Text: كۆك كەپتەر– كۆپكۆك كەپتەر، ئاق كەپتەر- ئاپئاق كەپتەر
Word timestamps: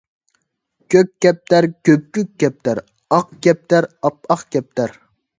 كۆك 0.93 1.09
كەپتەر– 1.25 1.67
كۆپكۆك 1.89 2.31
كەپتەر، 2.43 2.81
ئاق 3.17 3.35
كەپتەر- 3.49 3.89
ئاپئاق 4.09 4.43
كەپتەر 4.57 4.95